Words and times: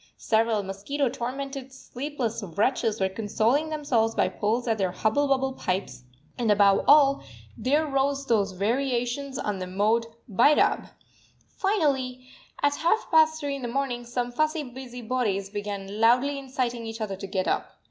Several 0.17 0.63
mosquito 0.63 1.09
tormented, 1.09 1.71
sleepless 1.71 2.41
wretches 2.43 2.99
were 2.99 3.07
consoling 3.07 3.69
themselves 3.69 4.15
by 4.15 4.29
pulls 4.29 4.67
at 4.67 4.79
their 4.79 4.89
hubble 4.91 5.27
bubble 5.27 5.53
pipes; 5.53 6.05
and 6.39 6.49
above 6.49 6.85
all, 6.87 7.23
there 7.55 7.85
rose 7.85 8.25
those 8.25 8.53
variations 8.53 9.37
on 9.37 9.59
the 9.59 9.67
mode 9.67 10.07
Bhairab! 10.27 10.89
Finally, 11.55 12.25
at 12.63 12.77
half 12.77 13.11
past 13.11 13.39
three 13.39 13.55
in 13.55 13.61
the 13.61 13.67
morning, 13.67 14.03
some 14.03 14.31
fussy 14.31 14.63
busy 14.63 15.03
bodies 15.03 15.51
began 15.51 15.99
loudly 15.99 16.39
inciting 16.39 16.87
each 16.87 16.99
other 16.99 17.15
to 17.15 17.27
get 17.27 17.47
up. 17.47 17.73